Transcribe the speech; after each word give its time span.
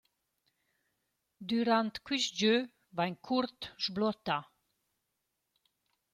Dürant 1.49 1.95
qist 2.05 2.31
gö 2.39 2.55
vain 2.97 3.15
Kurt 3.25 3.59
sbluottà. 3.83 4.37